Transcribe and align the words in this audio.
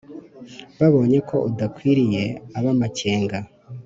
Babonye 0.77 1.17
ko 1.29 1.35
udakwiriye 1.49 2.23
ab’amakenga 2.57 3.37